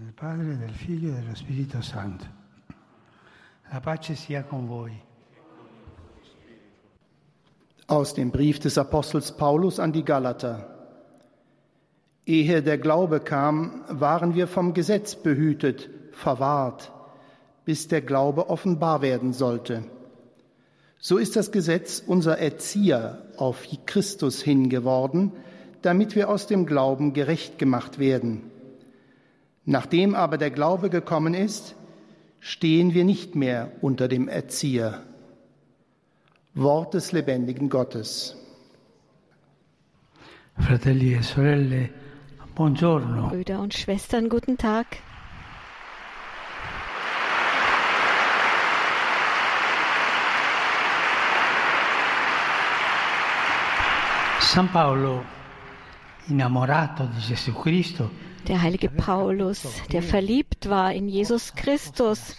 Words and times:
del 0.00 0.12
Padre, 0.12 0.56
del 0.56 0.74
Figlio 0.74 1.14
e 1.14 1.36
Spirito 1.36 1.80
Santo. 1.80 2.26
La 3.70 3.80
pace 3.80 4.16
sia 4.16 4.42
con 4.42 4.66
voi. 4.66 4.92
Aus 7.86 8.12
dem 8.14 8.30
Brief 8.30 8.58
des 8.58 8.76
Apostels 8.76 9.30
Paulus 9.30 9.78
an 9.78 9.92
die 9.92 10.02
Galater. 10.02 10.68
Ehe 12.26 12.62
der 12.62 12.78
Glaube 12.78 13.20
kam, 13.20 13.84
waren 13.88 14.34
wir 14.34 14.48
vom 14.48 14.74
Gesetz 14.74 15.14
behütet, 15.14 15.88
verwahrt, 16.10 16.90
bis 17.64 17.86
der 17.86 18.00
Glaube 18.00 18.48
offenbar 18.48 19.00
werden 19.00 19.32
sollte. 19.32 19.84
So 20.98 21.18
ist 21.18 21.36
das 21.36 21.52
Gesetz 21.52 22.02
unser 22.04 22.38
Erzieher 22.38 23.22
auf 23.36 23.64
Christus 23.86 24.42
hingeworden, 24.42 25.30
damit 25.82 26.16
wir 26.16 26.30
aus 26.30 26.48
dem 26.48 26.66
Glauben 26.66 27.12
gerecht 27.12 27.58
gemacht 27.58 28.00
werden. 28.00 28.50
Nachdem 29.64 30.14
aber 30.14 30.36
der 30.36 30.50
Glaube 30.50 30.90
gekommen 30.90 31.34
ist, 31.34 31.74
stehen 32.40 32.92
wir 32.92 33.04
nicht 33.04 33.34
mehr 33.34 33.72
unter 33.80 34.08
dem 34.08 34.28
Erzieher. 34.28 35.02
Wort 36.54 36.94
des 36.94 37.12
lebendigen 37.12 37.68
Gottes. 37.68 38.36
Fratelli 40.58 41.14
e 41.14 41.22
sorelle, 41.22 41.90
buongiorno. 42.54 43.28
Brüder 43.28 43.60
und 43.60 43.74
Schwestern, 43.74 44.28
guten 44.28 44.56
Tag. 44.56 44.86
San 54.38 54.68
Paolo, 54.70 55.24
innamorato 56.28 57.06
di 57.06 57.18
Gesù 57.18 57.52
Cristo, 57.54 58.10
Der 58.48 58.62
heilige 58.62 58.90
Paulus, 58.90 59.66
der 59.92 60.02
verliebt 60.02 60.68
war 60.68 60.92
in 60.92 61.08
Jesus 61.08 61.54
Christus 61.54 62.36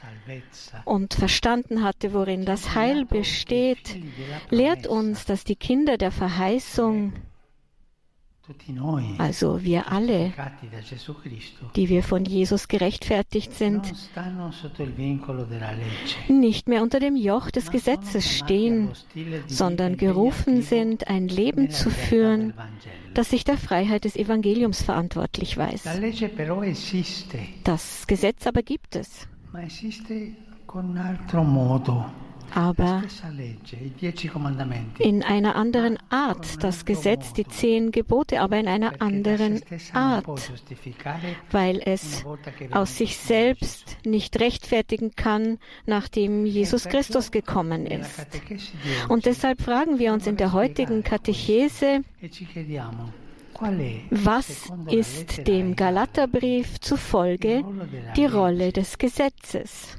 und 0.86 1.14
verstanden 1.14 1.84
hatte, 1.84 2.14
worin 2.14 2.46
das 2.46 2.76
Heil 2.76 3.06
besteht, 3.06 3.98
lehrt 4.50 4.88
uns, 4.88 5.26
dass 5.26 5.44
die 5.44 5.56
Kinder 5.56 5.98
der 5.98 6.12
Verheißung, 6.12 7.14
also 9.18 9.64
wir 9.64 9.92
alle, 9.92 10.32
die 11.76 11.90
wir 11.90 12.04
von 12.04 12.26
Jesus 12.26 12.68
gerechtfertigt 12.68 13.54
sind, 13.54 13.94
nicht 16.28 16.68
mehr 16.68 16.84
unter 16.84 17.00
dem 17.00 17.16
Joch 17.16 17.50
des 17.50 17.72
Gesetzes 17.72 18.30
stehen, 18.30 18.90
sondern 19.48 19.98
gerufen 19.98 20.62
sind, 20.62 21.08
ein 21.08 21.28
Leben 21.28 21.72
zu 21.72 21.90
führen, 21.90 22.54
das 23.14 23.32
sich 23.32 23.44
der 23.46 23.58
Freiheit 23.58 24.06
des 24.06 24.16
Evangeliums 24.16 24.82
verantwortlich 24.84 25.58
weiß. 25.58 25.84
Das 27.64 28.08
Gesetz 28.08 28.48
aber 28.48 28.62
gibt 28.62 28.96
es. 28.96 29.28
Aber 32.56 33.04
in 35.00 35.24
einer 35.24 35.56
anderen 35.58 36.00
Art. 36.10 36.64
Das 36.64 36.86
Gesetz, 36.86 37.34
die 37.34 37.46
zehn 37.46 37.92
Gebote, 37.92 38.40
aber 38.40 38.58
in 38.58 38.68
einer 38.70 39.02
anderen 39.02 39.62
Art, 39.94 40.26
weil 41.52 41.82
es 41.86 42.26
aus 42.72 42.98
sich 42.98 43.18
selbst 43.18 43.98
nicht 44.06 44.40
rechtfertigen 44.40 45.16
kann, 45.18 45.60
nachdem 45.86 46.46
Jesus 46.46 46.86
Christus 46.86 47.32
gekommen 47.32 47.86
ist. 47.86 48.26
Und 49.10 49.26
deshalb 49.26 49.62
fragen 49.62 50.00
wir 50.00 50.14
uns 50.14 50.26
in 50.26 50.38
der 50.38 50.54
heutigen 50.54 51.04
Katechese, 51.04 52.04
was 54.12 54.72
ist 54.88 55.48
dem 55.48 55.76
Galaterbrief 55.76 56.80
zufolge 56.80 57.64
die 58.16 58.26
Rolle 58.26 58.72
des 58.72 58.98
Gesetzes? 58.98 59.98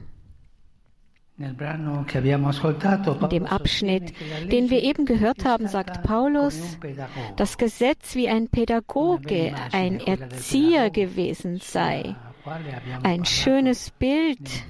In 1.38 3.28
dem 3.30 3.46
Abschnitt, 3.46 4.14
den 4.50 4.70
wir 4.70 4.82
eben 4.82 5.04
gehört 5.04 5.44
haben, 5.44 5.68
sagt 5.68 6.02
Paulus, 6.02 6.78
das 7.36 7.58
Gesetz 7.58 8.14
wie 8.14 8.28
ein 8.28 8.48
Pädagoge, 8.48 9.54
ein 9.72 10.00
Erzieher 10.00 10.88
gewesen 10.88 11.58
sei. 11.60 12.16
Ein 13.02 13.26
schönes 13.26 13.90
Bild, 13.90 14.64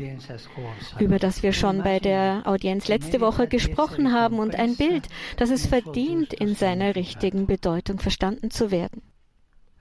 über 0.98 1.18
das 1.18 1.44
wir 1.44 1.52
schon 1.52 1.82
bei 1.84 2.00
der 2.00 2.42
Audienz 2.46 2.88
letzte 2.88 3.20
Woche 3.20 3.46
gesprochen 3.46 4.12
haben, 4.12 4.40
und 4.40 4.56
ein 4.56 4.76
Bild, 4.76 5.06
das 5.36 5.50
es 5.50 5.66
verdient, 5.66 6.32
in 6.32 6.56
seiner 6.56 6.96
richtigen 6.96 7.46
Bedeutung 7.46 8.00
verstanden 8.00 8.50
zu 8.50 8.72
werden. 8.72 9.02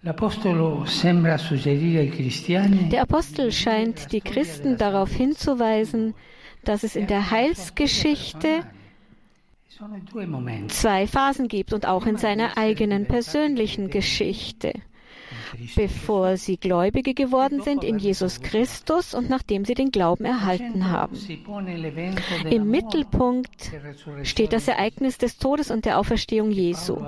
Der 0.04 0.12
Apostel 3.02 3.52
scheint 3.52 4.12
die 4.12 4.22
Christen 4.22 4.78
darauf 4.78 5.12
hinzuweisen, 5.12 6.14
dass 6.68 6.84
es 6.84 6.96
in 6.96 7.08
der 7.08 7.32
Heilsgeschichte 7.32 8.64
zwei 10.70 11.08
Phasen 11.08 11.48
gibt 11.48 11.74
und 11.74 11.86
auch 11.86 12.06
in 12.06 12.18
seiner 12.18 12.58
eigenen 12.58 13.08
persönlichen 13.08 13.90
Geschichte. 13.90 14.74
Bevor 15.76 16.38
sie 16.38 16.58
Gläubige 16.58 17.14
geworden 17.14 17.62
sind 17.62 17.84
in 17.84 17.98
Jesus 17.98 18.42
Christus 18.42 19.14
und 19.14 19.30
nachdem 19.30 19.66
sie 19.66 19.74
den 19.74 19.92
Glauben 19.92 20.26
erhalten 20.26 20.90
haben. 20.90 21.16
Im 22.50 22.70
Mittelpunkt 22.70 23.72
steht 24.24 24.54
das 24.54 24.68
Ereignis 24.68 25.18
des 25.18 25.38
Todes 25.38 25.72
und 25.72 25.86
der 25.86 26.00
Auferstehung 26.00 26.52
Jesu, 26.52 27.00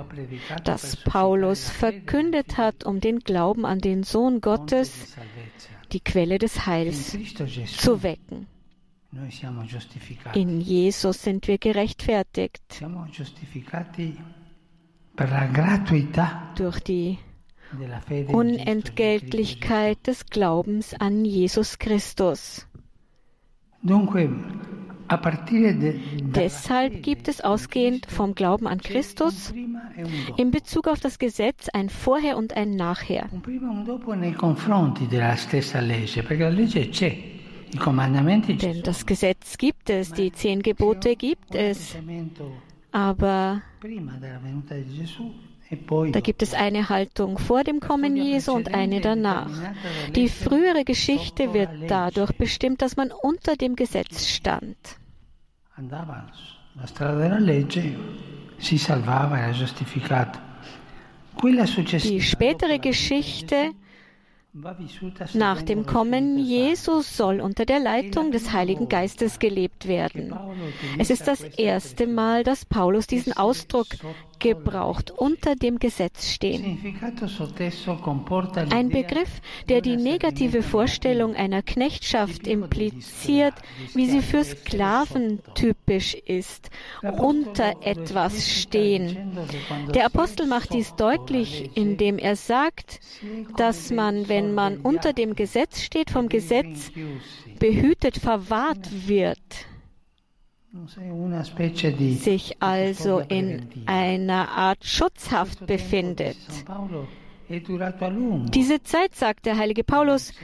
das 0.64 0.96
Paulus 0.96 1.68
verkündet 1.68 2.56
hat, 2.56 2.84
um 2.84 3.00
den 3.00 3.20
Glauben 3.20 3.64
an 3.64 3.80
den 3.80 4.02
Sohn 4.02 4.40
Gottes, 4.40 5.16
die 5.92 6.00
Quelle 6.00 6.38
des 6.38 6.66
Heils, 6.66 7.16
zu 7.76 8.02
wecken. 8.02 8.46
In 10.34 10.60
Jesus 10.60 11.22
sind 11.22 11.48
wir 11.48 11.58
gerechtfertigt 11.58 12.82
la 15.16 15.48
durch 16.54 16.80
die 16.80 17.18
della 17.72 18.00
Unentgeltlichkeit 18.28 20.06
des 20.06 20.26
Glaubens 20.26 20.94
an 20.94 21.24
Jesus 21.24 21.78
Christus. 21.78 22.66
Deshalb 26.20 27.02
gibt 27.02 27.28
es 27.28 27.40
ausgehend 27.40 28.06
vom 28.06 28.34
Glauben 28.34 28.66
an 28.66 28.78
Christus 28.78 29.52
prima 29.52 29.90
e 29.96 30.02
dopo. 30.02 30.34
in 30.36 30.50
Bezug 30.50 30.86
auf 30.88 31.00
das 31.00 31.18
Gesetz 31.18 31.68
ein 31.72 31.88
Vorher 31.88 32.36
und 32.36 32.56
ein 32.56 32.70
Nachher. 32.76 33.28
Denn 37.74 38.82
das 38.82 39.06
Gesetz 39.06 39.58
gibt 39.58 39.90
es, 39.90 40.12
die 40.12 40.32
zehn 40.32 40.62
Gebote 40.62 41.16
gibt 41.16 41.54
es, 41.54 41.96
aber 42.92 43.62
da 46.12 46.20
gibt 46.20 46.42
es 46.42 46.54
eine 46.54 46.88
Haltung 46.88 47.38
vor 47.38 47.62
dem 47.64 47.80
Kommen 47.80 48.16
Jesu 48.16 48.52
und 48.52 48.74
eine 48.74 49.00
danach. 49.00 49.50
Die 50.14 50.28
frühere 50.28 50.84
Geschichte 50.84 51.52
wird 51.52 51.70
dadurch 51.88 52.32
bestimmt, 52.32 52.80
dass 52.80 52.96
man 52.96 53.10
unter 53.12 53.56
dem 53.56 53.76
Gesetz 53.76 54.26
stand. 54.26 54.76
la 56.78 56.86
strada 56.86 57.18
della 57.18 57.38
legge, 57.38 57.96
si 58.58 58.78
salvava, 58.78 59.38
era 59.38 59.52
giustificato. 59.52 60.38
Quella 61.34 61.64
Die 61.64 62.20
spätere 62.20 62.78
Geschichte 62.78 63.72
Nach 65.34 65.62
dem 65.62 65.84
Kommen 65.84 66.38
Jesus 66.38 67.16
soll 67.16 67.40
unter 67.40 67.66
der 67.66 67.80
Leitung 67.80 68.32
des 68.32 68.52
Heiligen 68.52 68.88
Geistes 68.88 69.38
gelebt 69.38 69.86
werden. 69.86 70.34
Es 70.98 71.10
ist 71.10 71.28
das 71.28 71.42
erste 71.42 72.06
Mal, 72.06 72.44
dass 72.44 72.64
Paulus 72.64 73.06
diesen 73.06 73.34
Ausdruck 73.34 73.88
gebraucht, 74.38 75.10
unter 75.10 75.54
dem 75.56 75.78
Gesetz 75.78 76.28
stehen. 76.28 76.78
Ein 78.70 78.88
Begriff, 78.88 79.40
der 79.68 79.80
die 79.80 79.96
negative 79.96 80.62
Vorstellung 80.62 81.34
einer 81.34 81.62
Knechtschaft 81.62 82.46
impliziert, 82.46 83.54
wie 83.94 84.06
sie 84.06 84.22
für 84.22 84.44
Sklaven 84.44 85.40
typisch 85.54 86.14
ist, 86.14 86.70
unter 87.02 87.74
etwas 87.82 88.48
stehen. 88.48 89.38
Der 89.94 90.06
Apostel 90.06 90.46
macht 90.46 90.72
dies 90.72 90.94
deutlich, 90.96 91.70
indem 91.74 92.18
er 92.18 92.36
sagt, 92.36 93.00
dass 93.56 93.90
man, 93.90 94.28
wenn 94.28 94.54
man 94.54 94.78
unter 94.78 95.12
dem 95.12 95.34
Gesetz 95.34 95.82
steht, 95.82 96.10
vom 96.10 96.28
Gesetz 96.28 96.90
behütet 97.58 98.18
verwahrt 98.18 99.08
wird, 99.08 99.38
sich 102.16 102.56
also 102.60 103.20
in 103.20 103.68
einer 103.86 104.48
Art 104.50 104.84
Schutzhaft 104.84 105.66
befindet. 105.66 106.36
Diese 108.54 108.82
Zeit, 108.82 109.14
sagt 109.14 109.46
der 109.46 109.56
heilige 109.56 109.82
Paulus, 109.84 110.34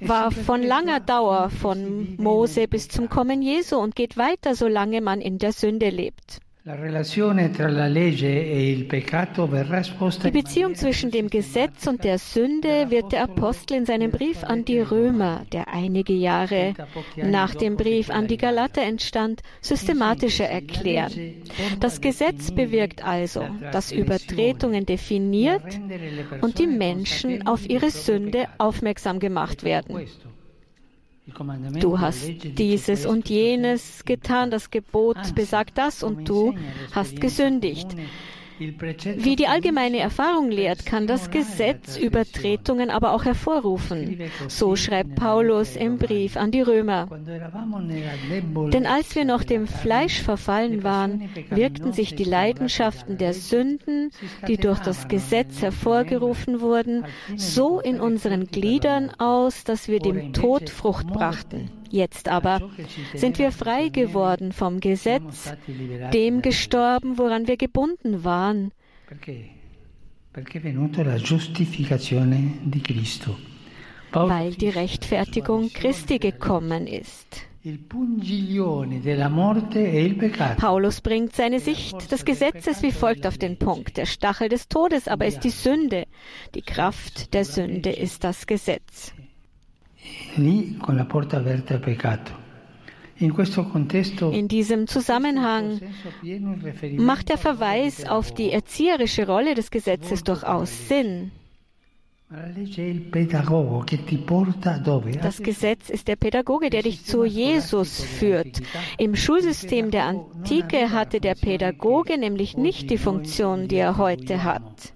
war 0.00 0.30
von 0.30 0.62
langer 0.62 1.00
Dauer, 1.00 1.50
von 1.50 2.16
Mose 2.16 2.68
bis 2.68 2.88
zum. 2.88 3.08
Kommen 3.08 3.42
Jesu 3.42 3.76
und 3.76 3.96
geht 3.96 4.16
weiter, 4.16 4.54
solange 4.54 5.00
man 5.00 5.20
in 5.20 5.38
der 5.38 5.52
Sünde 5.52 5.88
lebt. 5.88 6.40
E 6.72 6.76
die 10.24 10.30
Beziehung 10.30 10.74
zwischen 10.76 11.10
dem 11.10 11.28
Gesetz 11.28 11.86
und 11.86 12.04
der 12.04 12.18
Sünde 12.18 12.90
wird 12.90 13.10
der 13.12 13.24
Apostel 13.24 13.78
in 13.78 13.86
seinem 13.86 14.12
Brief 14.12 14.44
an 14.44 14.64
die 14.64 14.78
Römer, 14.78 15.44
der 15.52 15.68
einige 15.68 16.12
Jahre 16.12 16.74
nach 17.16 17.54
dem 17.56 17.76
Brief 17.76 18.10
an 18.10 18.28
die 18.28 18.36
Galater 18.36 18.82
entstand, 18.82 19.42
systematischer 19.60 20.44
erklären. 20.44 21.42
Das 21.80 22.00
Gesetz 22.00 22.52
bewirkt 22.52 23.04
also, 23.04 23.44
dass 23.72 23.90
Übertretungen 23.90 24.86
definiert 24.86 25.80
und 26.40 26.60
die 26.60 26.68
Menschen 26.68 27.46
auf 27.48 27.68
ihre 27.68 27.90
Sünde 27.90 28.46
aufmerksam 28.58 29.18
gemacht 29.18 29.64
werden. 29.64 30.06
Du 31.80 32.00
hast 32.00 32.30
dieses 32.58 33.06
und 33.06 33.28
jenes 33.28 34.04
getan, 34.04 34.50
das 34.50 34.70
Gebot 34.70 35.34
besagt 35.34 35.78
das 35.78 36.02
und 36.02 36.28
du 36.28 36.54
hast 36.92 37.20
gesündigt. 37.20 37.96
Wie 38.60 39.36
die 39.36 39.46
allgemeine 39.46 40.00
Erfahrung 40.00 40.50
lehrt, 40.50 40.84
kann 40.84 41.06
das 41.06 41.30
Gesetz 41.30 41.96
Übertretungen 41.96 42.90
aber 42.90 43.14
auch 43.14 43.24
hervorrufen. 43.24 44.20
So 44.48 44.76
schreibt 44.76 45.14
Paulus 45.14 45.76
im 45.76 45.96
Brief 45.96 46.36
an 46.36 46.50
die 46.50 46.60
Römer. 46.60 47.08
Denn 48.72 48.86
als 48.86 49.14
wir 49.16 49.24
noch 49.24 49.44
dem 49.44 49.66
Fleisch 49.66 50.20
verfallen 50.20 50.82
waren, 50.82 51.30
wirkten 51.48 51.92
sich 51.94 52.14
die 52.14 52.24
Leidenschaften 52.24 53.16
der 53.16 53.32
Sünden, 53.32 54.10
die 54.46 54.58
durch 54.58 54.80
das 54.80 55.08
Gesetz 55.08 55.62
hervorgerufen 55.62 56.60
wurden, 56.60 57.06
so 57.36 57.80
in 57.80 57.98
unseren 57.98 58.46
Gliedern 58.46 59.10
aus, 59.18 59.64
dass 59.64 59.88
wir 59.88 60.00
dem 60.00 60.34
Tod 60.34 60.68
Frucht 60.68 61.06
brachten. 61.06 61.70
Jetzt 61.90 62.28
aber 62.28 62.70
sind 63.14 63.38
wir 63.38 63.50
frei 63.50 63.88
geworden 63.88 64.52
vom 64.52 64.78
Gesetz, 64.78 65.52
dem 66.14 66.40
gestorben, 66.40 67.18
woran 67.18 67.48
wir 67.48 67.56
gebunden 67.56 68.22
waren. 68.22 68.70
Weil 74.12 74.54
die 74.54 74.68
Rechtfertigung 74.68 75.72
Christi 75.72 76.18
gekommen 76.18 76.86
ist. 76.86 77.46
Paulus 80.56 81.00
bringt 81.00 81.36
seine 81.36 81.60
Sicht 81.60 82.12
des 82.12 82.24
Gesetzes 82.24 82.82
wie 82.82 82.92
folgt 82.92 83.26
auf 83.26 83.36
den 83.36 83.58
Punkt. 83.58 83.96
Der 83.96 84.06
Stachel 84.06 84.48
des 84.48 84.68
Todes 84.68 85.08
aber 85.08 85.26
ist 85.26 85.40
die 85.40 85.50
Sünde. 85.50 86.06
Die 86.54 86.62
Kraft 86.62 87.34
der 87.34 87.44
Sünde 87.44 87.90
ist 87.90 88.22
das 88.24 88.46
Gesetz 88.46 89.12
In 94.32 94.48
diesem 94.48 94.86
Zusammenhang 94.86 95.80
macht 96.96 97.28
der 97.28 97.38
Verweis 97.38 98.08
auf 98.08 98.32
die 98.32 98.50
erzieherische 98.50 99.26
Rolle 99.26 99.54
des 99.54 99.70
Gesetzes 99.70 100.24
durchaus 100.24 100.88
Sinn. 100.88 101.32
Das 105.22 105.42
Gesetz 105.42 105.90
ist 105.90 106.06
der 106.06 106.16
Pädagoge, 106.16 106.70
der 106.70 106.82
dich 106.82 107.04
zu 107.04 107.24
Jesus 107.24 108.02
führt. 108.04 108.62
Im 108.98 109.16
Schulsystem 109.16 109.90
der 109.90 110.04
Antike 110.04 110.92
hatte 110.92 111.20
der 111.20 111.34
Pädagoge 111.34 112.16
nämlich 112.18 112.56
nicht 112.56 112.88
die 112.90 112.98
Funktion, 112.98 113.66
die 113.66 113.76
er 113.76 113.98
heute 113.98 114.44
hat 114.44 114.94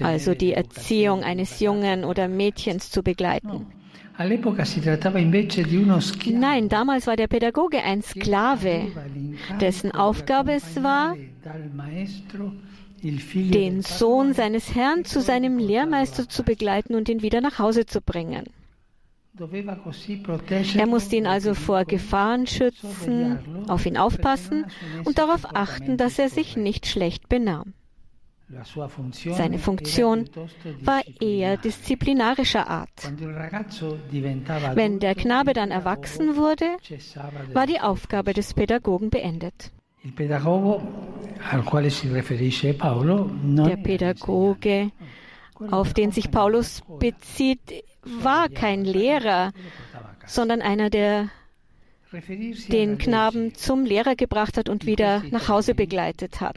also 0.00 0.34
die 0.34 0.52
Erziehung 0.52 1.22
eines 1.22 1.60
Jungen 1.60 2.04
oder 2.04 2.28
Mädchens 2.28 2.90
zu 2.90 3.02
begleiten. 3.02 3.66
Nein, 6.30 6.68
damals 6.68 7.06
war 7.06 7.16
der 7.16 7.28
Pädagoge 7.28 7.82
ein 7.82 8.02
Sklave, 8.02 8.90
dessen 9.60 9.92
Aufgabe 9.92 10.52
es 10.54 10.82
war, 10.82 11.14
den 13.00 13.82
Sohn 13.82 14.34
seines 14.34 14.74
Herrn 14.74 15.04
zu 15.04 15.20
seinem 15.20 15.58
Lehrmeister 15.58 16.28
zu 16.28 16.42
begleiten 16.42 16.96
und 16.96 17.08
ihn 17.08 17.22
wieder 17.22 17.40
nach 17.40 17.60
Hause 17.60 17.86
zu 17.86 18.00
bringen. 18.00 18.44
Er 20.74 20.86
musste 20.88 21.14
ihn 21.14 21.26
also 21.28 21.54
vor 21.54 21.84
Gefahren 21.84 22.48
schützen, 22.48 23.38
auf 23.68 23.86
ihn 23.86 23.96
aufpassen 23.96 24.66
und 25.04 25.18
darauf 25.18 25.54
achten, 25.54 25.96
dass 25.96 26.18
er 26.18 26.28
sich 26.28 26.56
nicht 26.56 26.86
schlecht 26.86 27.28
benahm. 27.28 27.74
Seine 29.12 29.58
Funktion 29.58 30.28
war 30.80 31.02
eher 31.20 31.58
disziplinarischer 31.58 32.68
Art. 32.68 32.88
Wenn 34.74 35.00
der 35.00 35.14
Knabe 35.14 35.52
dann 35.52 35.70
erwachsen 35.70 36.36
wurde, 36.36 36.78
war 37.52 37.66
die 37.66 37.80
Aufgabe 37.80 38.32
des 38.32 38.54
Pädagogen 38.54 39.10
beendet. 39.10 39.70
Der 40.02 40.10
Pädagoge, 43.76 44.90
auf 45.70 45.92
den 45.92 46.12
sich 46.12 46.30
Paulus 46.30 46.82
bezieht, 46.98 47.84
war 48.02 48.48
kein 48.48 48.84
Lehrer, 48.84 49.52
sondern 50.24 50.62
einer, 50.62 50.88
der 50.88 51.28
den 52.68 52.98
Knaben 52.98 53.54
zum 53.54 53.84
Lehrer 53.84 54.16
gebracht 54.16 54.56
hat 54.56 54.68
und 54.68 54.86
wieder 54.86 55.22
nach 55.30 55.48
Hause 55.48 55.74
begleitet 55.74 56.40
hat. 56.40 56.56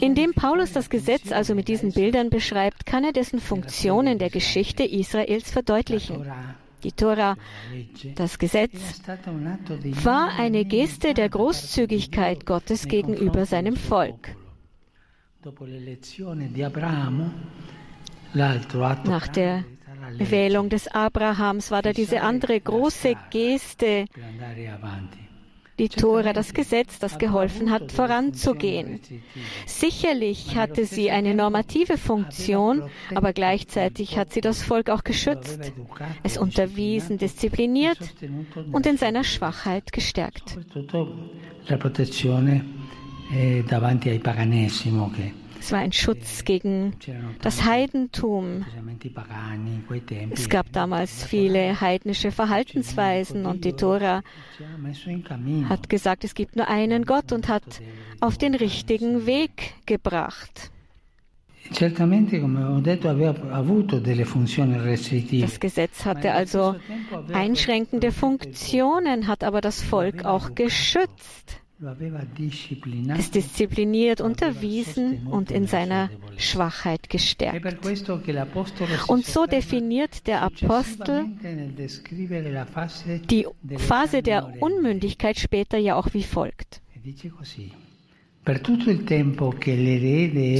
Indem 0.00 0.32
Paulus 0.32 0.72
das 0.72 0.88
Gesetz 0.90 1.32
also 1.32 1.54
mit 1.54 1.68
diesen 1.68 1.92
Bildern 1.92 2.30
beschreibt, 2.30 2.86
kann 2.86 3.04
er 3.04 3.12
dessen 3.12 3.40
Funktion 3.40 4.06
in 4.06 4.18
der 4.18 4.30
Geschichte 4.30 4.84
Israels 4.84 5.50
verdeutlichen. 5.50 6.24
Die 6.82 6.92
Tora, 6.92 7.36
das 8.14 8.38
Gesetz, 8.38 9.02
war 10.02 10.30
eine 10.38 10.64
Geste 10.64 11.12
der 11.12 11.28
Großzügigkeit 11.28 12.46
Gottes 12.46 12.88
gegenüber 12.88 13.44
seinem 13.44 13.76
Volk. 13.76 14.34
Nach 19.04 19.28
der 19.28 19.64
Wählung 20.18 20.68
des 20.68 20.88
Abrahams 20.88 21.70
war 21.70 21.82
da 21.82 21.92
diese 21.92 22.22
andere 22.22 22.60
große 22.60 23.14
Geste, 23.30 24.06
die 25.78 25.88
Tora, 25.88 26.34
das 26.34 26.52
Gesetz, 26.52 26.98
das 26.98 27.18
geholfen 27.18 27.70
hat, 27.70 27.90
voranzugehen. 27.90 29.00
Sicherlich 29.66 30.56
hatte 30.56 30.84
sie 30.84 31.10
eine 31.10 31.34
normative 31.34 31.96
Funktion, 31.96 32.82
aber 33.14 33.32
gleichzeitig 33.32 34.18
hat 34.18 34.32
sie 34.32 34.42
das 34.42 34.62
Volk 34.62 34.90
auch 34.90 35.04
geschützt, 35.04 35.72
es 36.22 36.36
unterwiesen, 36.36 37.16
diszipliniert 37.16 37.98
und 38.72 38.84
in 38.86 38.98
seiner 38.98 39.24
Schwachheit 39.24 39.92
gestärkt. 39.92 40.58
La 41.66 41.76
protezione 41.76 42.64
eh, 43.32 43.62
davanti 43.66 44.08
ai 44.08 44.18
paganesimo 44.18 45.10
che 45.10 45.39
es 45.60 45.72
war 45.72 45.78
ein 45.78 45.92
Schutz 45.92 46.44
gegen 46.44 46.96
das 47.42 47.64
Heidentum. 47.64 48.64
Es 50.30 50.48
gab 50.48 50.72
damals 50.72 51.24
viele 51.24 51.80
heidnische 51.80 52.32
Verhaltensweisen 52.32 53.46
und 53.46 53.64
die 53.64 53.74
Tora 53.74 54.22
hat 55.68 55.88
gesagt, 55.88 56.24
es 56.24 56.34
gibt 56.34 56.56
nur 56.56 56.66
einen 56.68 57.04
Gott 57.04 57.32
und 57.32 57.48
hat 57.48 57.80
auf 58.20 58.38
den 58.38 58.54
richtigen 58.54 59.26
Weg 59.26 59.74
gebracht. 59.86 60.70
Das 61.68 61.80
Gesetz 65.60 66.06
hatte 66.06 66.32
also 66.32 66.76
einschränkende 67.32 68.12
Funktionen, 68.12 69.26
hat 69.28 69.44
aber 69.44 69.60
das 69.60 69.82
Volk 69.82 70.24
auch 70.24 70.54
geschützt 70.54 71.60
es 73.16 73.30
diszipliniert, 73.30 74.20
unterwiesen 74.20 75.26
und 75.26 75.50
in 75.50 75.66
seiner 75.66 76.10
Schwachheit 76.36 77.08
gestärkt. 77.08 77.64
Und 79.08 79.26
so 79.26 79.46
definiert 79.46 80.26
der 80.26 80.42
Apostel 80.42 81.26
die 83.30 83.46
Phase 83.78 84.22
der 84.22 84.62
Unmündigkeit 84.62 85.38
später 85.38 85.78
ja 85.78 85.96
auch 85.96 86.12
wie 86.12 86.22
folgt. 86.22 86.82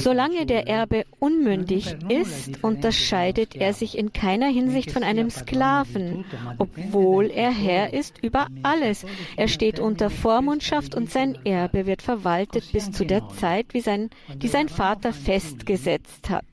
Solange 0.02 0.44
der 0.44 0.68
Erbe 0.68 1.04
unmündig 1.18 1.96
ist, 2.10 2.62
unterscheidet 2.62 3.56
er 3.56 3.72
sich 3.72 3.96
in 3.96 4.12
keiner 4.12 4.49
Hinsicht 4.49 4.90
von 4.90 5.02
einem 5.02 5.30
Sklaven, 5.30 6.26
obwohl 6.58 7.30
er 7.30 7.50
Herr 7.50 7.94
ist 7.94 8.22
über 8.22 8.49
alles. 8.62 9.06
Er 9.37 9.49
steht 9.49 9.80
unter 9.80 10.10
Vormundschaft 10.10 10.94
und 10.94 11.10
sein 11.10 11.38
Erbe 11.46 11.87
wird 11.87 12.02
verwaltet 12.02 12.70
bis 12.70 12.92
zu 12.92 13.06
der 13.06 13.26
Zeit, 13.30 13.72
wie 13.72 13.80
sein, 13.80 14.10
die 14.37 14.49
sein 14.49 14.68
Vater 14.68 15.14
festgesetzt 15.14 16.28
hat. 16.28 16.44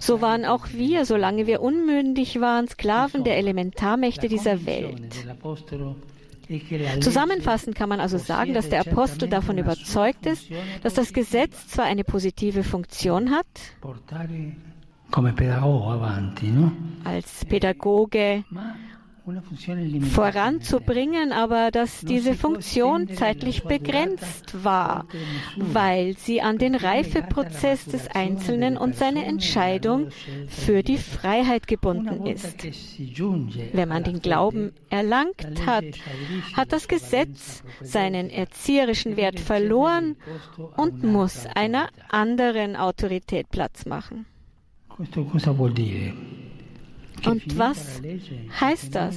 So 0.00 0.20
waren 0.20 0.44
auch 0.44 0.68
wir, 0.72 1.04
solange 1.04 1.48
wir 1.48 1.62
unmündig 1.62 2.40
waren, 2.40 2.68
Sklaven 2.68 3.24
der 3.24 3.38
Elementarmächte 3.38 4.28
dieser 4.28 4.64
Welt. 4.66 5.26
Zusammenfassend 7.00 7.74
kann 7.74 7.88
man 7.88 8.00
also 8.00 8.18
sagen, 8.18 8.54
dass 8.54 8.68
der 8.68 8.80
Apostel 8.80 9.28
davon 9.28 9.58
überzeugt 9.58 10.26
ist, 10.26 10.50
dass 10.82 10.94
das 10.94 11.12
Gesetz 11.12 11.68
zwar 11.68 11.84
eine 11.86 12.04
positive 12.04 12.64
Funktion 12.64 13.30
hat, 13.30 13.46
als 17.04 17.44
Pädagoge 17.44 18.44
voranzubringen, 20.10 21.32
aber 21.32 21.70
dass 21.70 22.00
diese 22.02 22.34
Funktion 22.34 23.08
zeitlich 23.08 23.64
begrenzt 23.64 24.64
war, 24.64 25.06
weil 25.56 26.16
sie 26.18 26.42
an 26.42 26.58
den 26.58 26.74
Reifeprozess 26.74 27.86
des 27.86 28.08
Einzelnen 28.08 28.76
und 28.76 28.96
seine 28.96 29.24
Entscheidung 29.24 30.08
für 30.48 30.82
die 30.82 30.98
Freiheit 30.98 31.66
gebunden 31.66 32.26
ist. 32.26 32.64
Wenn 33.72 33.88
man 33.88 34.04
den 34.04 34.20
Glauben 34.20 34.72
erlangt 34.90 35.64
hat, 35.64 35.84
hat 36.54 36.72
das 36.72 36.86
Gesetz 36.86 37.62
seinen 37.80 38.28
erzieherischen 38.28 39.16
Wert 39.16 39.40
verloren 39.40 40.16
und 40.76 41.02
muss 41.02 41.46
einer 41.54 41.88
anderen 42.10 42.76
Autorität 42.76 43.48
Platz 43.48 43.86
machen. 43.86 44.26
Und 47.26 47.58
was 47.58 48.00
heißt 48.60 48.94
das? 48.94 49.16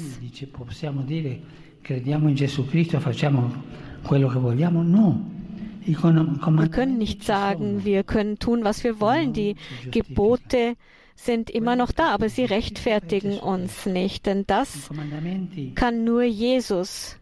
Wir 6.60 6.70
können 6.70 6.98
nicht 6.98 7.24
sagen, 7.24 7.86
wir 7.86 8.04
können 8.04 8.40
tun, 8.40 8.64
was 8.64 8.84
wir 8.84 9.00
wollen. 9.00 9.34
Die 9.34 9.56
Gebote 9.92 10.76
sind 11.16 11.50
immer 11.50 11.76
noch 11.76 11.92
da, 11.92 12.14
aber 12.14 12.30
sie 12.30 12.46
rechtfertigen 12.46 13.40
uns 13.40 13.86
nicht, 13.86 14.26
denn 14.26 14.46
das 14.48 14.90
kann 15.76 16.04
nur 16.04 16.24
Jesus. 16.24 17.18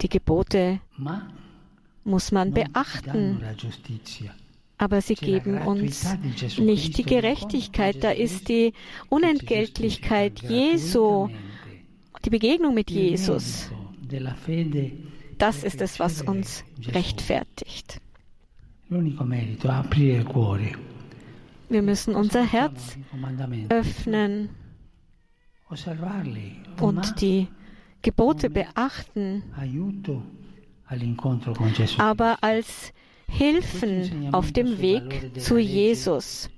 Die 0.00 0.08
Gebote 0.08 0.80
muss 2.04 2.32
man 2.32 2.52
beachten 2.52 3.40
aber 4.78 5.00
sie 5.00 5.14
geben 5.14 5.58
uns 5.58 6.16
nicht 6.58 6.98
die 6.98 7.04
Gerechtigkeit. 7.04 8.02
Da 8.02 8.10
ist 8.10 8.48
die 8.48 8.72
Unentgeltlichkeit 9.08 10.42
Jesu, 10.42 11.28
die 12.24 12.30
Begegnung 12.30 12.74
mit 12.74 12.90
Jesus. 12.90 13.70
Das 15.38 15.64
ist 15.64 15.80
es, 15.80 15.98
was 15.98 16.22
uns 16.22 16.64
rechtfertigt. 16.88 18.00
Wir 21.68 21.82
müssen 21.82 22.14
unser 22.14 22.44
Herz 22.44 22.96
öffnen 23.68 24.50
und 26.80 27.20
die 27.20 27.48
Gebote 28.02 28.50
beachten, 28.50 29.42
aber 31.98 32.38
als 32.42 32.92
Hilfen 33.28 34.30
auf 34.32 34.52
dem 34.52 34.80
Weg 34.80 35.32
zu 35.40 35.58
Jesus. 35.58 36.48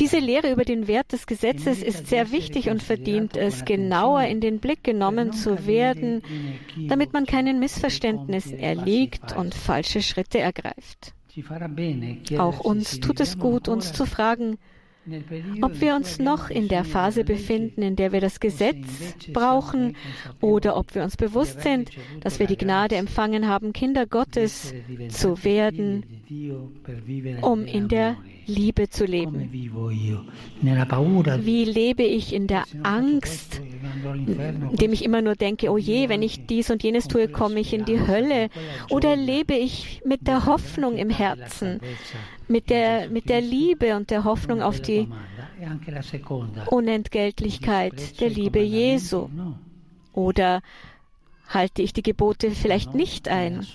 Diese 0.00 0.18
Lehre 0.18 0.50
über 0.50 0.64
den 0.64 0.88
Wert 0.88 1.12
des 1.12 1.26
Gesetzes 1.26 1.82
ist 1.82 2.08
sehr 2.08 2.32
wichtig 2.32 2.70
und 2.70 2.82
verdient 2.82 3.36
es, 3.36 3.64
genauer 3.64 4.22
in 4.24 4.40
den 4.40 4.58
Blick 4.58 4.82
genommen 4.82 5.32
zu 5.32 5.66
werden, 5.66 6.22
damit 6.88 7.12
man 7.12 7.24
keinen 7.24 7.60
Missverständnissen 7.60 8.58
erliegt 8.58 9.36
und 9.36 9.54
falsche 9.54 10.02
Schritte 10.02 10.40
ergreift. 10.40 11.14
Auch 12.36 12.60
uns 12.60 13.00
tut 13.00 13.20
es 13.20 13.38
gut, 13.38 13.68
uns 13.68 13.92
zu 13.92 14.06
fragen, 14.06 14.58
ob 15.60 15.80
wir 15.80 15.96
uns 15.96 16.18
noch 16.18 16.48
in 16.48 16.68
der 16.68 16.84
Phase 16.84 17.24
befinden, 17.24 17.82
in 17.82 17.96
der 17.96 18.12
wir 18.12 18.20
das 18.20 18.38
Gesetz 18.40 18.86
brauchen, 19.32 19.96
oder 20.40 20.76
ob 20.76 20.94
wir 20.94 21.02
uns 21.02 21.16
bewusst 21.16 21.60
sind, 21.62 21.90
dass 22.20 22.38
wir 22.38 22.46
die 22.46 22.56
Gnade 22.56 22.96
empfangen 22.96 23.48
haben, 23.48 23.72
Kinder 23.72 24.06
Gottes 24.06 24.72
zu 25.08 25.44
werden, 25.44 26.04
um 27.42 27.64
in 27.64 27.88
der 27.88 28.16
Liebe 28.46 28.88
zu 28.88 29.04
leben. 29.04 29.50
Wie 29.52 29.64
lebe 31.64 32.02
ich 32.02 32.32
in 32.32 32.46
der 32.46 32.64
Angst, 32.82 33.60
indem 34.70 34.92
ich 34.92 35.04
immer 35.04 35.22
nur 35.22 35.34
denke, 35.34 35.70
oh 35.70 35.78
je, 35.78 36.08
wenn 36.08 36.22
ich 36.22 36.46
dies 36.46 36.70
und 36.70 36.82
jenes 36.82 37.08
tue, 37.08 37.28
komme 37.28 37.60
ich 37.60 37.72
in 37.72 37.84
die 37.84 38.06
Hölle? 38.06 38.48
Oder 38.90 39.16
lebe 39.16 39.54
ich 39.54 40.02
mit 40.04 40.26
der 40.26 40.46
Hoffnung 40.46 40.96
im 40.96 41.10
Herzen, 41.10 41.80
mit 42.48 42.70
der, 42.70 43.08
mit 43.08 43.28
der 43.28 43.40
Liebe 43.40 43.96
und 43.96 44.10
der 44.10 44.24
Hoffnung 44.24 44.62
auf 44.62 44.80
die 44.80 45.08
Unentgeltlichkeit 46.70 48.20
der 48.20 48.30
Liebe 48.30 48.60
Jesu? 48.60 49.28
Oder 50.12 50.62
halte 51.48 51.82
ich 51.82 51.92
die 51.92 52.02
Gebote 52.02 52.50
vielleicht 52.50 52.94
nicht 52.94 53.28
ein? 53.28 53.66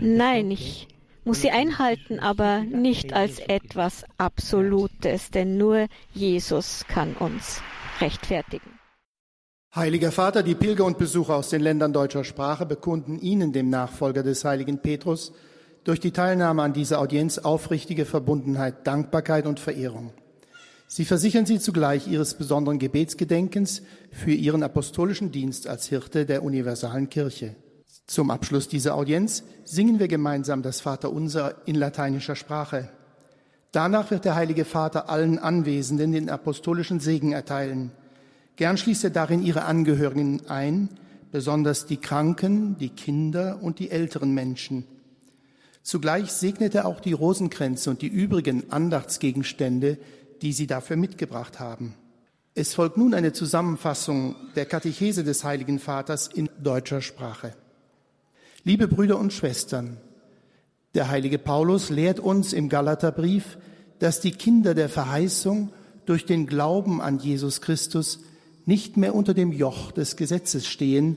Nein, 0.00 0.50
ich 0.50 0.88
muss 1.26 1.42
sie 1.42 1.50
einhalten, 1.50 2.20
aber 2.20 2.60
nicht 2.60 3.12
als 3.12 3.40
etwas 3.40 4.04
Absolutes, 4.16 5.30
denn 5.30 5.58
nur 5.58 5.88
Jesus 6.14 6.84
kann 6.88 7.14
uns 7.14 7.60
rechtfertigen. 8.00 8.78
Heiliger 9.74 10.12
Vater, 10.12 10.42
die 10.42 10.54
Pilger 10.54 10.84
und 10.84 10.96
Besucher 10.96 11.34
aus 11.34 11.50
den 11.50 11.60
Ländern 11.60 11.92
deutscher 11.92 12.24
Sprache 12.24 12.64
bekunden 12.64 13.18
Ihnen, 13.18 13.52
dem 13.52 13.68
Nachfolger 13.68 14.22
des 14.22 14.44
heiligen 14.44 14.78
Petrus, 14.78 15.32
durch 15.84 16.00
die 16.00 16.12
Teilnahme 16.12 16.62
an 16.62 16.72
dieser 16.72 17.00
Audienz 17.00 17.38
aufrichtige 17.38 18.06
Verbundenheit, 18.06 18.86
Dankbarkeit 18.86 19.46
und 19.46 19.60
Verehrung. 19.60 20.12
Sie 20.86 21.04
versichern 21.04 21.44
Sie 21.44 21.58
zugleich 21.58 22.06
Ihres 22.06 22.34
besonderen 22.34 22.78
Gebetsgedenkens 22.78 23.82
für 24.12 24.32
Ihren 24.32 24.62
apostolischen 24.62 25.32
Dienst 25.32 25.66
als 25.66 25.88
Hirte 25.88 26.24
der 26.24 26.44
universalen 26.44 27.10
Kirche. 27.10 27.56
Zum 28.06 28.30
Abschluss 28.30 28.68
dieser 28.68 28.94
Audienz 28.94 29.42
singen 29.64 29.98
wir 29.98 30.06
gemeinsam 30.06 30.62
das 30.62 30.80
Vaterunser 30.80 31.56
in 31.66 31.74
lateinischer 31.74 32.36
Sprache. 32.36 32.88
Danach 33.72 34.10
wird 34.10 34.24
der 34.24 34.36
Heilige 34.36 34.64
Vater 34.64 35.10
allen 35.10 35.38
Anwesenden 35.38 36.12
den 36.12 36.30
apostolischen 36.30 37.00
Segen 37.00 37.32
erteilen. 37.32 37.90
Gern 38.54 38.78
schließt 38.78 39.04
er 39.04 39.10
darin 39.10 39.42
ihre 39.42 39.64
Angehörigen 39.64 40.48
ein, 40.48 40.88
besonders 41.32 41.86
die 41.86 41.96
Kranken, 41.96 42.78
die 42.78 42.90
Kinder 42.90 43.58
und 43.60 43.80
die 43.80 43.90
älteren 43.90 44.32
Menschen. 44.32 44.84
Zugleich 45.82 46.32
segnet 46.32 46.74
er 46.74 46.86
auch 46.86 47.00
die 47.00 47.12
Rosenkränze 47.12 47.90
und 47.90 48.02
die 48.02 48.08
übrigen 48.08 48.70
Andachtsgegenstände, 48.70 49.98
die 50.42 50.52
sie 50.52 50.66
dafür 50.66 50.96
mitgebracht 50.96 51.58
haben. 51.58 51.94
Es 52.54 52.74
folgt 52.74 52.96
nun 52.96 53.14
eine 53.14 53.32
Zusammenfassung 53.32 54.36
der 54.54 54.64
Katechese 54.64 55.24
des 55.24 55.44
Heiligen 55.44 55.78
Vaters 55.78 56.28
in 56.28 56.48
deutscher 56.62 57.02
Sprache. 57.02 57.52
Liebe 58.66 58.88
Brüder 58.88 59.16
und 59.20 59.32
Schwestern, 59.32 59.96
der 60.96 61.08
heilige 61.08 61.38
Paulus 61.38 61.88
lehrt 61.88 62.18
uns 62.18 62.52
im 62.52 62.68
Galaterbrief, 62.68 63.58
dass 64.00 64.18
die 64.18 64.32
Kinder 64.32 64.74
der 64.74 64.88
Verheißung 64.88 65.70
durch 66.04 66.26
den 66.26 66.48
Glauben 66.48 67.00
an 67.00 67.20
Jesus 67.20 67.60
Christus 67.60 68.18
nicht 68.64 68.96
mehr 68.96 69.14
unter 69.14 69.34
dem 69.34 69.52
Joch 69.52 69.92
des 69.92 70.16
Gesetzes 70.16 70.66
stehen, 70.66 71.16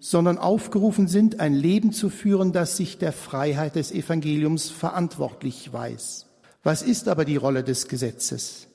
sondern 0.00 0.38
aufgerufen 0.38 1.08
sind, 1.08 1.40
ein 1.40 1.52
Leben 1.52 1.92
zu 1.92 2.08
führen, 2.08 2.52
das 2.54 2.78
sich 2.78 2.96
der 2.96 3.12
Freiheit 3.12 3.76
des 3.76 3.92
Evangeliums 3.92 4.70
verantwortlich 4.70 5.70
weiß. 5.70 6.24
Was 6.62 6.80
ist 6.80 7.08
aber 7.08 7.26
die 7.26 7.36
Rolle 7.36 7.64
des 7.64 7.88
Gesetzes? 7.88 8.66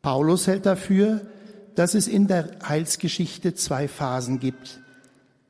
Paulus 0.00 0.46
hält 0.46 0.64
dafür, 0.64 1.20
dass 1.74 1.92
es 1.92 2.08
in 2.08 2.28
der 2.28 2.48
Heilsgeschichte 2.66 3.52
zwei 3.52 3.88
Phasen 3.88 4.40
gibt 4.40 4.80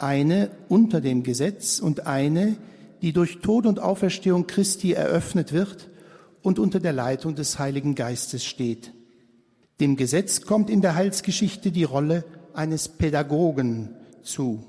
eine 0.03 0.51
unter 0.69 1.01
dem 1.01 1.23
Gesetz 1.23 1.79
und 1.79 2.07
eine, 2.07 2.57
die 3.03 3.13
durch 3.13 3.41
Tod 3.41 3.67
und 3.67 3.81
Auferstehung 3.81 4.47
Christi 4.47 4.93
eröffnet 4.93 5.53
wird 5.53 5.89
und 6.43 6.59
unter 6.59 6.81
der 6.81 6.93
Leitung 6.93 7.35
des 7.35 7.59
Heiligen 7.59 7.95
Geistes 7.95 8.45
steht. 8.45 8.93
Dem 9.81 9.97
Gesetz 9.97 10.43
kommt 10.43 10.69
in 10.69 10.83
der 10.83 10.95
Heilsgeschichte 10.95 11.73
die 11.73 11.85
Rolle 11.85 12.25
eines 12.53 12.89
Pädagogen 12.89 13.91
zu, 14.23 14.65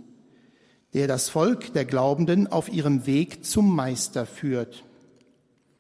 der 0.94 1.08
das 1.08 1.30
Volk 1.30 1.74
der 1.74 1.86
Glaubenden 1.86 2.48
auf 2.48 2.72
ihrem 2.72 3.06
Weg 3.06 3.46
zum 3.46 3.76
Meister 3.76 4.26
führt. 4.26 4.86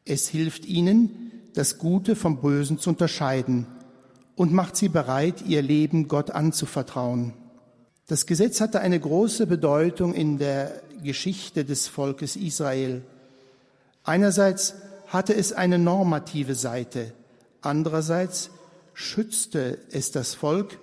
Es 0.03 0.27
hilft 0.27 0.65
ihnen, 0.65 1.31
das 1.53 1.77
Gute 1.77 2.15
vom 2.15 2.41
Bösen 2.41 2.79
zu 2.79 2.89
unterscheiden 2.89 3.67
und 4.35 4.53
macht 4.53 4.75
sie 4.75 4.89
bereit, 4.89 5.43
ihr 5.45 5.61
Leben 5.61 6.07
Gott 6.07 6.31
anzuvertrauen. 6.31 7.33
Das 8.07 8.25
Gesetz 8.25 8.59
hatte 8.59 8.81
eine 8.81 8.99
große 8.99 9.47
Bedeutung 9.47 10.13
in 10.13 10.37
der 10.37 10.81
Geschichte 11.03 11.65
des 11.65 11.87
Volkes 11.87 12.35
Israel. 12.35 13.03
Einerseits 14.03 14.75
hatte 15.07 15.35
es 15.35 15.53
eine 15.53 15.77
normative 15.77 16.55
Seite, 16.55 17.13
andererseits 17.61 18.49
schützte 18.93 19.77
es 19.91 20.11
das 20.11 20.33
Volk, 20.33 20.79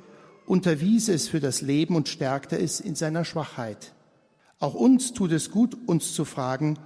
unterwies 0.47 1.09
es 1.09 1.29
für 1.29 1.41
das 1.41 1.61
Leben 1.61 1.97
und 1.97 2.09
stärkte 2.09 2.59
es 2.59 2.81
in 2.81 2.95
seiner 2.95 3.25
Schwachheit. 3.25 3.93
Auch 4.61 4.75
uns 4.75 5.13
tut 5.13 5.33
es 5.33 5.51
gut, 5.51 5.77
uns 5.87 6.15
zu 6.15 6.25
fragen, 6.25 6.79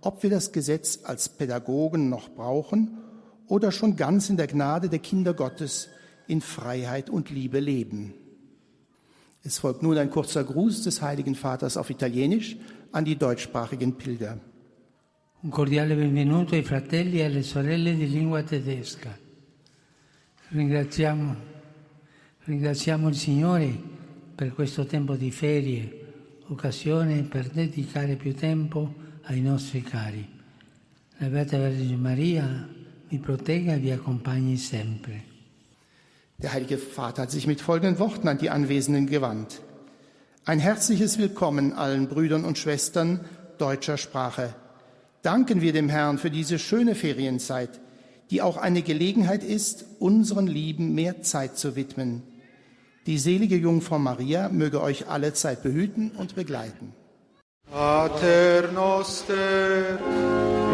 ob 0.00 0.22
wir 0.22 0.30
das 0.30 0.52
Gesetz 0.52 1.00
als 1.04 1.28
Pädagogen 1.28 2.08
noch 2.08 2.30
brauchen 2.30 2.98
oder 3.46 3.72
schon 3.72 3.96
ganz 3.96 4.30
in 4.30 4.36
der 4.36 4.46
Gnade 4.46 4.88
der 4.88 4.98
Kinder 4.98 5.34
Gottes 5.34 5.88
in 6.26 6.40
Freiheit 6.40 7.10
und 7.10 7.30
Liebe 7.30 7.60
leben. 7.60 8.14
Es 9.42 9.58
folgt 9.58 9.82
nun 9.82 9.96
ein 9.96 10.10
kurzer 10.10 10.44
Gruß 10.44 10.82
des 10.82 11.00
Heiligen 11.00 11.34
Vaters 11.34 11.76
auf 11.76 11.90
Italienisch 11.90 12.56
an 12.92 13.04
die 13.04 13.16
deutschsprachigen 13.16 13.96
Pilger. 13.96 14.38
Un 15.42 15.50
cordiale 15.50 15.94
benvenuto 15.96 16.54
ai 16.54 16.62
fratelli 16.62 17.20
e 17.20 17.24
alle 17.24 17.42
sorelle 17.42 17.94
di 17.94 18.08
lingua 18.08 18.42
tedesca. 18.42 19.16
Ringraziamo 20.50 21.50
Ringraziamo 22.42 23.08
il 23.08 23.14
Signore 23.14 23.78
per 24.34 24.54
questo 24.54 24.86
tempo 24.86 25.14
di 25.14 25.30
ferie, 25.30 26.42
occasione 26.46 27.22
per 27.22 27.48
dedicare 27.48 28.16
più 28.16 28.34
tempo 28.34 28.94
ai 29.24 29.40
nostri 29.40 29.82
cari. 29.82 30.26
La 31.18 31.28
Beata 31.28 31.58
Vergine 31.58 31.96
Maria 31.96 32.66
vi 33.08 33.18
protegga 33.18 33.74
e 33.74 33.78
vi 33.78 33.90
accompagni 33.90 34.56
sempre. 34.56 35.29
Der 36.42 36.52
Heilige 36.54 36.78
Vater 36.78 37.22
hat 37.22 37.30
sich 37.30 37.46
mit 37.46 37.60
folgenden 37.60 37.98
Worten 37.98 38.26
an 38.26 38.38
die 38.38 38.48
Anwesenden 38.48 39.06
gewandt. 39.06 39.60
Ein 40.46 40.58
herzliches 40.58 41.18
Willkommen 41.18 41.74
allen 41.74 42.08
Brüdern 42.08 42.46
und 42.46 42.56
Schwestern 42.56 43.20
deutscher 43.58 43.98
Sprache. 43.98 44.54
Danken 45.20 45.60
wir 45.60 45.74
dem 45.74 45.90
Herrn 45.90 46.16
für 46.16 46.30
diese 46.30 46.58
schöne 46.58 46.94
Ferienzeit, 46.94 47.78
die 48.30 48.40
auch 48.40 48.56
eine 48.56 48.80
Gelegenheit 48.80 49.44
ist, 49.44 49.84
unseren 49.98 50.46
Lieben 50.46 50.94
mehr 50.94 51.20
Zeit 51.20 51.58
zu 51.58 51.76
widmen. 51.76 52.22
Die 53.04 53.18
selige 53.18 53.56
Jungfrau 53.56 53.98
Maria 53.98 54.48
möge 54.48 54.80
euch 54.80 55.08
alle 55.08 55.34
Zeit 55.34 55.62
behüten 55.62 56.10
und 56.12 56.36
begleiten. 56.36 56.94
Pater 57.70 58.72
noster, 58.72 59.98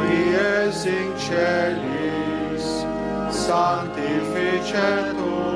qui 0.00 0.32
es 0.32 0.86
in 0.86 1.12
celis, 1.18 2.86
sanctificetur 3.46 5.55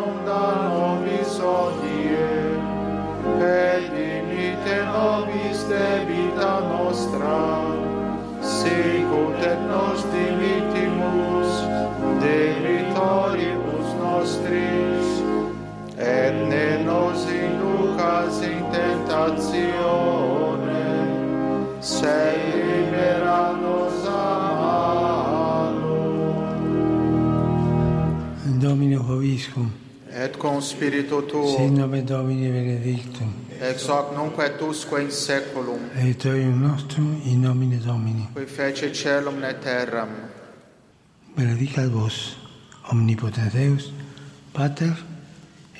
consolazione 19.21 21.79
sei 21.79 22.65
liberato 22.65 23.91
sano 24.03 25.79
Domine 28.57 28.95
Hoviscum 28.95 29.71
et 30.13 30.37
cum 30.37 30.59
spiritu 30.59 31.25
tuo. 31.25 31.55
Sin 31.55 31.73
nomen 31.73 32.05
Domini 32.05 32.49
benedictum. 32.49 33.33
Ex 33.59 33.87
hoc 33.87 34.13
nunc 34.15 34.37
et 34.39 34.61
usque 34.61 35.01
in 35.01 35.11
saeculum 35.11 35.89
aiuterium 35.95 36.59
nostrum 36.59 37.21
in 37.23 37.41
nomine 37.41 37.77
Domini. 37.77 38.27
Qui 38.33 38.45
fece 38.45 38.91
celum 38.91 39.43
et 39.43 39.61
terram. 39.61 40.09
Benedicat 41.35 41.89
vos 41.89 42.35
omnipotens 42.91 43.53
Deus 43.53 43.93
pater 44.51 45.05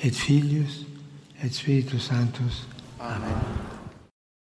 et 0.02 0.14
filius 0.14 0.86
et 1.42 1.52
spiritus 1.52 2.06
sanctus 2.06 2.66
啊 3.02 3.71